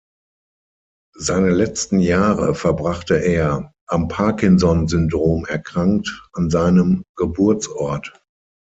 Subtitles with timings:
[1.15, 8.11] Seine letzten Jahre verbrachte er, am Parkinson-Syndrom erkrankt, an seinem Geburtsort.